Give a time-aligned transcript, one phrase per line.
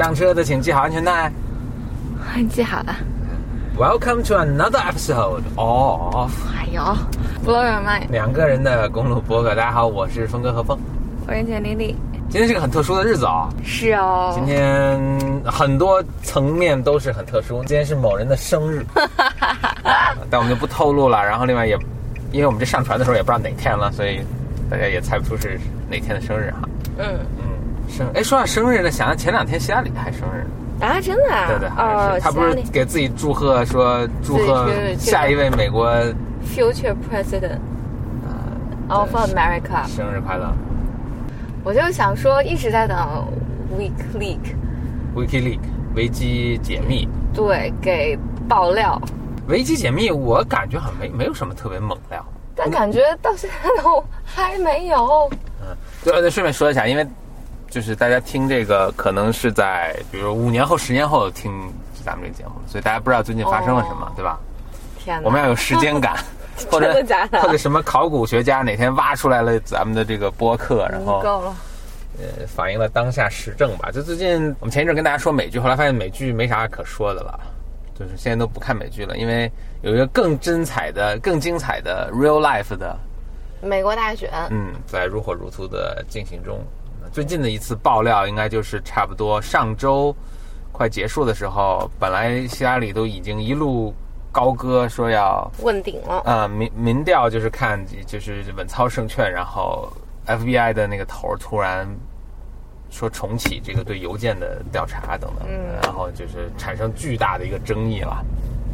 [0.00, 1.30] 上车的请系好安全带。
[2.48, 2.96] 系好了。
[3.76, 6.80] Welcome to another episode of 还有
[7.44, 8.08] ，blow your mind。
[8.08, 9.50] 两个人的公路播客。
[9.54, 10.78] 大家好，我是峰哥何峰。
[11.28, 11.94] 我是简丽丽。
[12.30, 14.32] 今天是个很特殊的日子啊、是哦。
[14.34, 14.98] 今天
[15.44, 17.62] 很多层面都是很特殊。
[17.64, 18.82] 今天是某人的生日，
[20.30, 21.22] 但我们就不透露了。
[21.22, 21.78] 然后另外也，
[22.32, 24.22] 因为我们这上传的时候也不知道哪天了，所以
[24.70, 25.60] 大家也猜不出是
[25.90, 26.66] 哪天的生日哈。
[26.96, 27.18] 嗯，
[27.90, 30.86] 生哎，说到生日呢，想到前两天希拉里还生日呢。
[30.86, 31.46] 啊，真的啊？
[31.48, 35.92] 对对，哦，他不是给自己祝贺说祝贺下一位美国
[36.46, 37.58] future president
[38.88, 39.86] of America。
[39.86, 40.50] 生日快乐
[41.62, 42.96] 我就想说，一直在等
[43.78, 45.60] Week Leak，，WikiLeaks
[45.94, 47.06] 维基解密。
[47.34, 48.18] 对，给
[48.48, 48.98] 爆料，
[49.48, 52.24] 维基解密，我感觉好像没没有什么特别猛料。
[52.56, 55.30] 但感觉到现在都还没有。
[55.60, 57.06] 嗯对，呃顺便说一下，因为
[57.70, 61.72] 就是大家听这个可能是在比如五年后、十年后听
[62.04, 64.38] 咱们这个节目，所以大家不知道最近发生了什么，哦对吧？
[64.98, 65.26] 天哪！
[65.26, 66.16] 我们要有时间感，
[66.68, 66.92] 或者
[67.40, 71.56] 或者什么考古学家哪天挖出来了咱们的这个播客，然后够了。
[72.18, 73.90] 呃反映了当下时政吧。
[73.90, 77.38] 就最近我们前一阵跟大家说美剧，后来发现美剧没啥可说的了，
[77.98, 82.98] 就是现在都不看美剧了，因为有一个更精彩的、更精彩的 real life 的
[83.62, 86.58] 美国大选，嗯，在如火如荼的进行中。
[87.12, 90.14] 最近的一次爆料，应该就是差不多上周
[90.70, 93.92] 快结束的时候，本来希拉里都已经一路
[94.30, 96.22] 高歌说要问鼎了。
[96.24, 99.92] 呃民民调就是看就是稳操胜券，然后
[100.26, 101.88] FBI 的那个头突然
[102.90, 108.24] 说重启这个对邮件的调查等等，嗯然后就是产生巨大的一个争议了。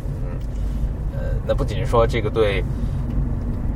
[0.04, 0.38] 嗯，
[1.18, 2.62] 呃，那不仅是说这个对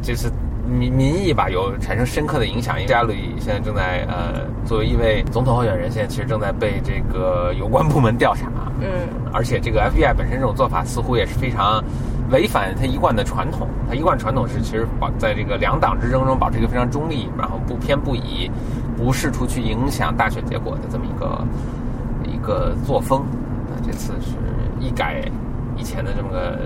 [0.02, 0.30] 这次
[0.68, 8.48] 民民意吧有产生深刻的影响，因为加里现在正在呃作为一位总统候选人，现在其实正在被这个有关部门调查。
[8.80, 8.88] 嗯
[9.32, 11.84] 而且这个 FBI 本身这种做法似乎也是非常
[12.30, 13.68] 违反他一贯的传统。
[13.88, 18.50] 他一贯传统是其实保在这个两党之争中保持一个非常中立，然后不偏不倚，
[18.96, 21.44] 不试图去影响大选结果的这么一个
[22.24, 23.24] 一个作风。
[23.68, 24.36] 那这次是
[24.80, 25.22] 一改
[25.76, 26.58] 以前的这么个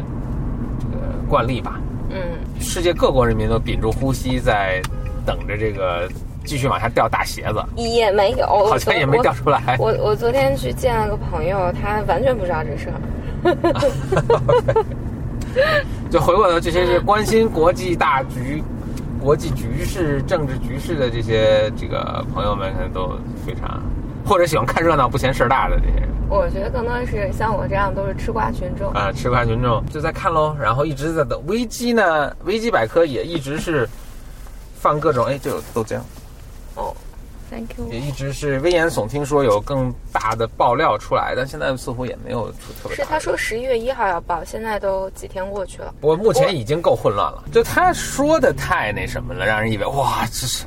[0.79, 1.81] 这个惯例吧。
[2.11, 2.21] 嗯，
[2.61, 4.81] 世界各国人民都屏住呼吸，在
[5.25, 6.09] 等着这个
[6.45, 9.77] 继续往下掉大鞋子，也没有，好像也没掉出来。
[9.79, 13.01] 我我昨天去见了个朋友，他完全不知道这事儿。
[16.11, 18.63] 就回过头，这些是关心国际大局、
[19.21, 23.13] 国际局势、政治局势的这些这个朋友们，可能都
[23.47, 23.83] 非常，
[24.27, 28.91] 或者喜欢看热闹不嫌事儿大的这些人我觉得更多是像我这样都是吃瓜群众。
[28.93, 31.41] 啊，吃瓜群众就在看喽，然后一直在等。
[31.47, 33.89] 危机呢，危机百科也一直是
[34.81, 35.99] 放各种，哎，这有豆浆，
[36.75, 36.93] 哦
[37.51, 38.01] ，Thank you 也。
[38.01, 42.97] 一直是危言耸听，说有更大的爆料出来，但现在似乎也没有出特别。
[42.97, 45.95] 是他说十一月一号要报，现在都几天过去了。
[46.01, 50.65] 我目前已经够混乱了，就他说的太那什么了，让人以为哇，这是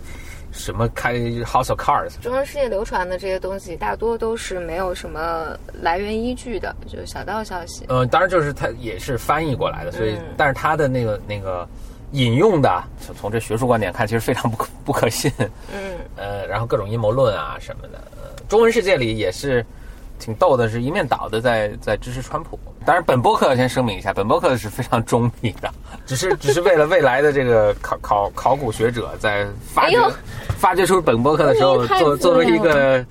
[0.57, 2.19] 什么开 House of Cards？
[2.19, 7.85] 中文世界流传的这些东西，大多都是没有什么来源依据的，就是小道消息。
[7.90, 11.68] 嗯，当然就是它也是翻译过来的，所以、嗯但是它的那个那个
[12.12, 15.31] 引用的，从从这学术观点看，其实非常不可不可信。
[15.73, 19.66] 嗯，呃，然后各种阴谋论啊什么的，呃，中文世界里也是
[20.20, 22.60] 挺逗的，是一面倒的在在支持川普。
[22.86, 25.70] 当然，本播客要先声明一下，本播客是非常中立的，
[26.06, 30.12] 只是只是为了未来的这个考考考古学者在发掘、哎
[30.58, 33.06] 发掘出本播客的时候作作为一个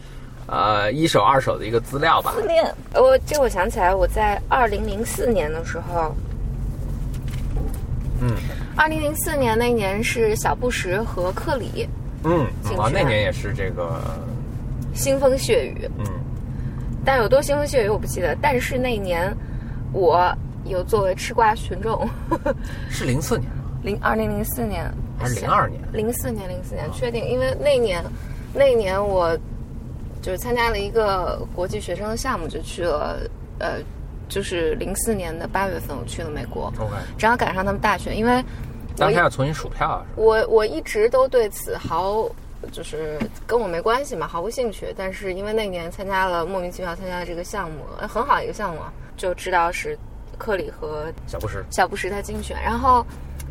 [0.46, 2.34] 呃一手二手的一个资料吧。
[2.34, 2.74] 自恋。
[2.92, 6.12] 我这我想起来，我在二零零四年的时候，
[8.20, 8.34] 嗯
[8.76, 11.88] 二零零四年那年是小布什和克里
[12.24, 12.40] 嗯，
[12.76, 14.00] 啊，那年也是这个
[14.92, 16.04] 腥风血雨，嗯
[17.06, 18.36] 但有多腥风血雨我不记得。
[18.42, 19.34] 但是那年
[19.92, 20.30] 我
[20.64, 22.06] 有作为吃瓜群众，
[22.90, 23.62] 是零四年吗？
[23.84, 25.80] 零二零零四年还是零二年？
[25.92, 28.04] 零四年，零四年确定，因为那年，
[28.52, 29.38] 那年我
[30.20, 33.16] 就是参加了一个国际学生的项目，就去了，
[33.60, 33.78] 呃，
[34.28, 38.44] 就是零四年的八月份，我去了美国，OK，正好赶上他们大选，因为
[38.96, 42.28] 当天要重新数票我我一直都对此毫
[42.72, 44.94] 就是跟我没关系嘛，毫无兴趣。
[44.96, 49.98] 但是因为那年参加了莫名其妙参加了这个项目，呃很好一个项目啊，就知道是
[50.38, 51.64] 克里和小布什。
[51.70, 53.04] 小布什他竞选，然后，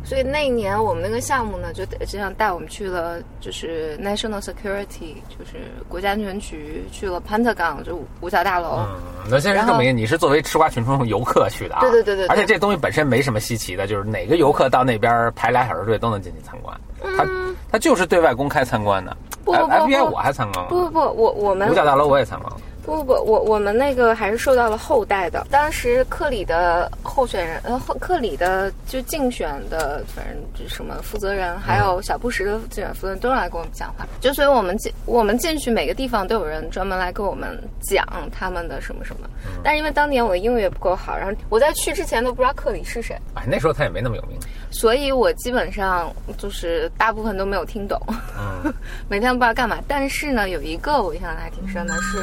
[0.06, 5.58] 所以那一年我们那个项目呢，就这样带我们去了，就是 National Security，就是
[5.88, 8.78] 国家安全局，去了 Pentagon，就五角大楼。
[8.78, 11.80] 嗯，那先是证明你是作为吃瓜群众游客去的啊。
[11.80, 16.80] 对对对对对而且这东西本身没什么稀奇的，就是哪个游客到那边排俩小时队都能进去参观。
[17.16, 17.26] 他
[17.72, 19.16] 他就是对外公开参观的。
[19.44, 22.56] 不不不 F- FBI 我还参观了不，不不，我我们五角大楼我也参观了。
[22.86, 25.44] 不不不，我我们那个还是受到了后代的。
[25.50, 34.06] 当时克里的候选人，呃，后克里的就竞选的，反正就什么负责人，还有小布什的竞选负责人都来跟我们讲话。
[34.20, 39.28] 就所以我们进我们进去每个地方都有人专门来跟我们讲他们的什么什么。
[39.64, 44.38] 但是因为当年我的英语也不够好，然后我在去之前都不知道克里是谁，哎，那时候他也没那么有名。
[44.70, 48.00] 所以我基本上就是大部分都没有听懂，
[48.38, 48.72] 嗯，
[49.08, 49.78] 每天不知道干嘛。
[49.88, 52.18] 但是呢，有一个我印象还挺深的是。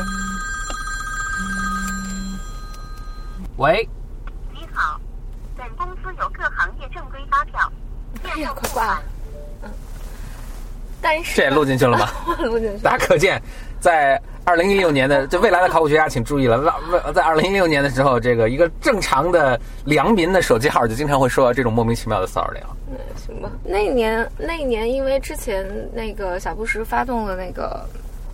[3.58, 3.88] 喂，
[4.52, 5.00] 你好，
[5.56, 7.72] 本公司有各行业正规发票，
[8.24, 9.04] 哎呀，业务快挂了。
[9.62, 9.70] 嗯，
[11.00, 12.10] 但是这也录进去了吗？
[12.44, 13.40] 录进去大家可见，
[13.80, 22.76] 在二零一六年的这未来的考古学家请注意了，在在二零一六年的时候，这个一个正常的良民的手机号就经常会收到这种莫名其妙的骚扰电话。
[22.90, 23.52] 嗯，行吧。
[23.64, 25.64] 那一年，那一年，因为之前
[25.94, 27.88] 那个小布什发动了那个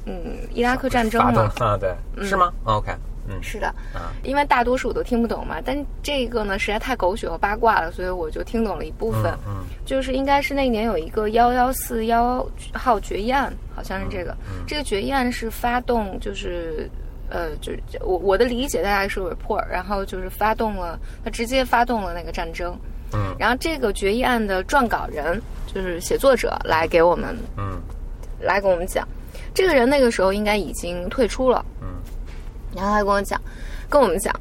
[0.06, 1.94] 嗯伊拉克战争发动嘛，啊，对，
[2.26, 2.92] 是吗？OK，
[3.30, 4.12] 嗯，是的，啊。
[4.24, 9.32] 因为大多数我都听不懂嘛，但这个呢实在太狗血和八卦了，所以我就听懂了一部分。
[9.48, 14.32] 嗯就是应该是那年有一个幺幺四幺号决议案，好像是这个。
[14.48, 16.90] 嗯这个决议案是发动，就是
[17.30, 22.78] 呃，就是我我的理解大概是 report，然后就是发动了，他直接发动了那个战争。
[23.14, 23.36] 嗯。
[23.40, 27.82] 然后这个决议案的撰稿人就是写作者来给我们嗯。
[28.42, 29.06] 来给我们讲，
[29.54, 31.66] 这个人那个时候应该已经退出了。
[31.82, 31.89] 嗯
[32.76, 33.42] 然后他跟我讲，
[33.90, 34.34] 跟我们讲，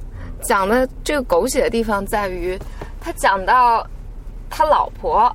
[0.42, 2.58] 讲的这个狗血的地方在于，
[3.00, 3.86] 他讲到
[4.50, 5.34] 他老婆，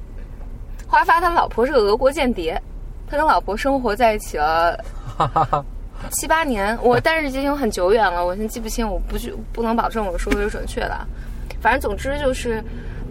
[0.87, 2.61] 后来发现他老婆是个俄国间谍，
[3.07, 4.77] 他跟老婆生活在一起了
[6.11, 11.07] 七八年，我但是已经很久远了，我现在记不清，我不去不能保证我说的是准确的啊。
[11.61, 12.61] 反正总之就是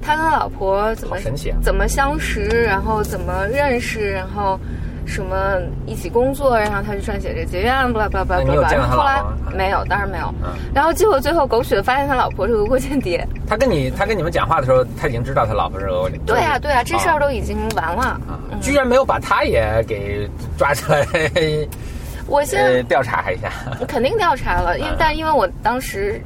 [0.03, 1.17] 他跟他老婆怎么
[1.63, 4.61] 怎么相识，然后怎么认识，然后
[5.07, 9.23] 什么一起工作，然后他就撰写这结案，巴拉不拉巴拉那你有见到他后来
[9.55, 10.33] 没有，当然没有。
[10.43, 13.27] 嗯然后结果最后狗血的发现他老婆是俄国间谍。
[13.47, 16.35] 他跟你他跟你们讲话的时候，他已经知道他老婆是俄国间谍。
[16.35, 18.03] 对啊，对啊，这事儿哦都已经完了。
[18.03, 21.07] 啊，居然没有把他也给抓起来，
[22.27, 23.51] 我现在呃，调查一下。
[23.87, 26.21] 肯定调查了，因为嗯但因为我当时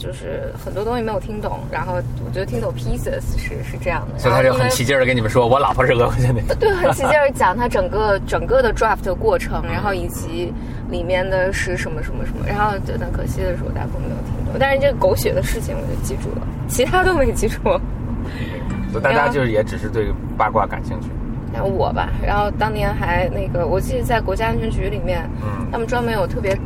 [0.00, 6.42] 就是很多东西没有听懂，然后我觉得听懂 pieces 是是这样的，所以他就很起劲儿的跟你们说，我老婆是俄国间谍。
[6.58, 10.50] 对，很 起劲儿讲他整个整个的 draft 的过程，然后以及
[10.88, 17.60] 里面的是什么什么什么，然后就很可惜的是我大部分没有听懂，但是这个狗血的事情我就记住了，其他都没记住。
[18.90, 21.08] 所以大家就是也只是对八卦感兴趣。
[21.52, 26.56] 那我吧，然后当年还那个，我记得在国家安全局里面，嗯他们专门有特别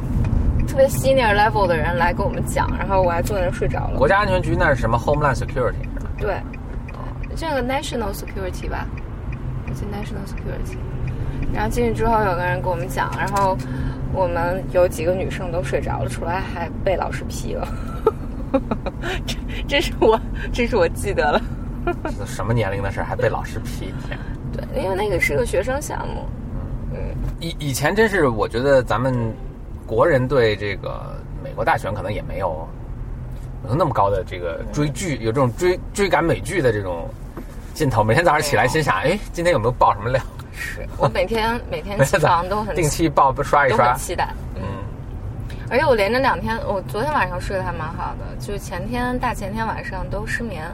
[0.74, 3.96] 特别 senior level 的人来跟我们讲，然后我还坐在那儿睡着了。
[3.96, 6.10] 国家安全局那是什么 Homeland Security 是吧？
[6.18, 6.36] 对，
[7.36, 8.84] 这个 national security 吧，
[9.68, 10.76] 我记 national security。
[11.52, 13.56] 然后进去之后，有个人跟我们讲，然后
[14.12, 17.68] 我们有几个女生都睡着了，出来还被老师批了。
[19.24, 19.36] 这
[19.68, 20.20] 这是我
[20.52, 21.40] 这是我记得了。
[22.18, 23.94] 这什么年龄的事儿还被老师批？
[24.52, 26.26] 对，因为那个是个学生项目。
[26.92, 26.98] 嗯
[27.38, 29.32] 以以前真是，我觉得咱们
[29.86, 32.66] 国人对这个美国大选可能也没有
[33.69, 37.08] 有那么高的这个追剧，有这种追追赶美剧的这种
[37.75, 38.02] 劲头。
[38.02, 40.22] 每天早上起来心想，哎，今天有没有爆什么料？
[40.52, 43.98] 是 我每天每天起床都很定期爆刷一刷都很。
[43.98, 44.28] 期待。
[44.54, 44.62] 嗯，
[45.69, 50.64] 而且我连着两天，我昨天晚上睡得还蛮好的，就是前天大前天晚上都失眠，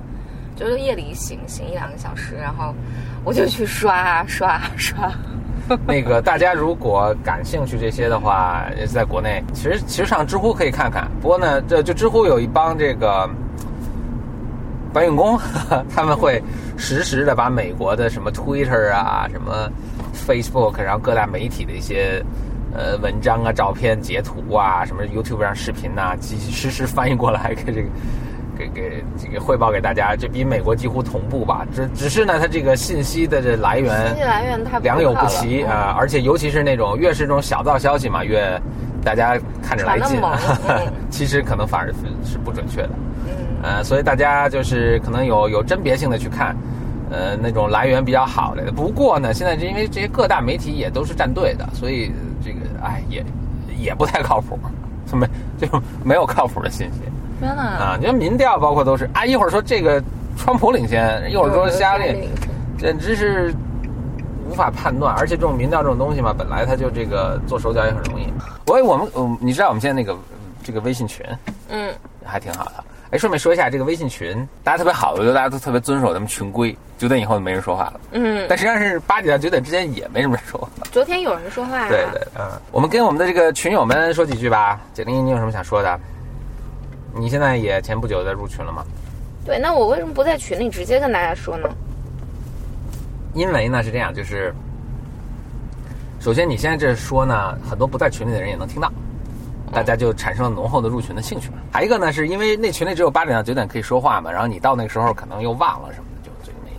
[0.54, 2.74] 就是夜里醒醒一两个小时，然后
[3.24, 5.10] 我就去刷啊刷啊刷。
[5.86, 11.08] 那个大家如果感兴趣这些的话，在国内其实其实上知乎可以看看。
[11.20, 13.28] 不过呢，这就知乎有一帮这个
[14.92, 15.38] 搬运工，
[15.94, 16.42] 他们会
[16.76, 19.70] 实时的把美国的什么 Twitter 啊、什么
[20.26, 22.20] Facebook，然后各大媒体的一些
[22.74, 27.88] 呃文章啊、照片、截图啊、什么 YouTube 上视频呐、及实时翻译过来给这个。
[28.60, 31.66] 给给这个汇报给大家，这比美国几乎同步吧。
[31.74, 38.60] 只只是呢，它这个信息的这来源信息来源太良莠不齐啊、啊、而且尤其是那种越是这种小道消息嘛，越
[39.02, 40.20] 大家看着来劲
[41.08, 42.90] 其实可能反而是是不准确的。
[43.26, 46.54] 嗯，呃，所以大家就是可能有有甄别性的去看，
[47.10, 48.70] 呃，那种来源比较好的。
[48.72, 52.12] 不过呢，现在因为这些各大媒体也都是站队的，所以
[52.44, 53.24] 这个哎也
[53.78, 54.58] 也不太靠谱，
[55.16, 55.26] 没
[55.58, 55.66] 就
[56.04, 57.00] 没有靠谱的信息
[57.40, 57.62] 天哪！
[57.62, 57.96] 啊。
[57.98, 60.00] 你说民调包括都是啊，一会儿说这个
[60.36, 62.28] 川普领先，一会儿说希拉里，
[62.78, 63.52] 简直是
[64.48, 65.14] 无法判断。
[65.16, 68.32] 而且这种民调这种东西嘛，本来它就这个做手脚也很容易。
[68.66, 70.16] 我我们嗯，你知道我们现在那个
[70.62, 71.26] 这个微信群
[71.70, 71.92] 嗯，
[72.24, 72.84] 还挺好的。
[73.10, 78.00] 哎，顺便说一下，这个微信群大家特别好，我觉得大家都特别遵守咱们群规，九点以后没人说话了。
[78.12, 80.68] 嗯，但实际上是八点到九点之间也没什么人说话。
[80.92, 84.78] 昨天有人说话、啊，对对，嗯，我们跟我们的这个群友们说几句吧。
[84.94, 85.98] 简历，你有什么想说的？
[87.14, 88.84] 你现在也前不久在入群了吗？
[89.44, 91.68] 对，那我为什么不在群里直接跟大家说呢？
[93.34, 94.54] 因为呢是这样，就是
[96.20, 98.92] 首先你现在这说呢，很多不在群里的人也能听到，
[99.72, 101.56] 大家就产生了浓厚的入群的兴趣嘛。
[101.72, 106.70] 还一个呢，是因为那群里只有八点到九点可以说话嘛，然后你到那个时候可能又忘了什么的，就就没，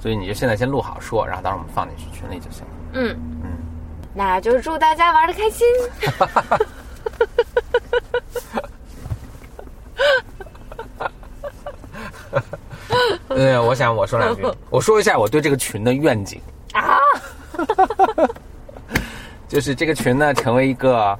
[0.00, 2.70] 所以你就现在先录好说，然后到时候我们放进去群里就行了。
[2.94, 3.50] 嗯嗯，
[4.14, 5.66] 那就祝大家玩的开心。
[13.40, 16.38] 对，我想我说两句， 我说一下我对这个群的愿景
[16.74, 16.98] 啊，
[19.48, 21.18] 就是这个群呢成为一个，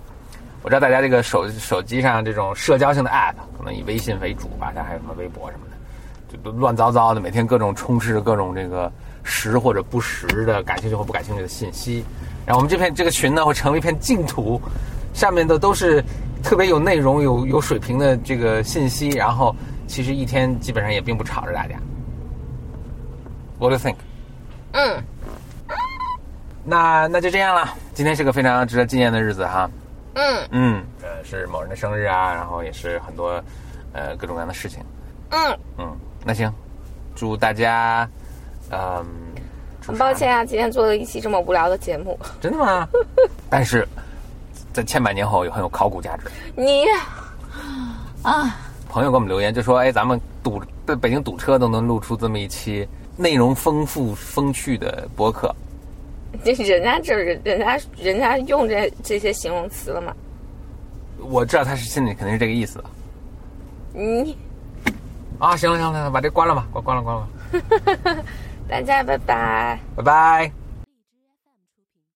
[0.60, 12.04] 我知道大家这个手手机上这种社交性的 app 可能以微信为主吧，但还有什么微博什么的，就都乱糟糟的，每天各种充斥着各种这个实或者不实的感兴趣或不感兴趣的信息。
[12.44, 14.60] 然后我们这片这个群呢会成为一片净土，
[15.14, 16.04] 上面的都是
[16.42, 21.76] 特别有内容、有有水平的这个信息，然后其实一天基本上也并不吵着大家。
[23.60, 23.96] What do you think？
[24.72, 25.04] 嗯，
[26.64, 27.74] 那那就这样了。
[27.92, 29.70] 今天是个非常值得纪念的日子哈。
[30.14, 33.32] 嗯嗯，呃，是某人的生日啊，然后也是很多
[33.92, 34.82] 呃各种各样的事情。
[35.28, 36.50] 嗯，嗯，那行，
[37.14, 38.08] 祝大家，
[38.70, 39.04] 嗯，
[39.82, 42.18] 祝很抱歉啊，今天做了一期这么无聊的节目。
[42.40, 42.88] 真的吗？
[43.50, 43.86] 但是
[44.72, 46.30] 在千百年后有很有考古价值。
[46.56, 46.86] 你
[48.22, 48.56] 啊，
[48.88, 52.88] 朋友给我们留言就说：“哎，咱们堵在北京堵车都能录出这么一期
[53.20, 55.54] 内容丰富风趣的博客。
[56.42, 60.14] 这人家这人人家人家用这这些形容词了吗？”
[61.20, 62.82] 我知道他是心里肯定是这个意思
[63.92, 64.38] 你
[65.38, 65.54] 啊。
[65.54, 67.28] 行了行了，把这关了吧，关关了关了
[68.14, 68.24] 吧，
[68.66, 69.78] 大家拜拜。
[69.96, 70.59] 拜拜。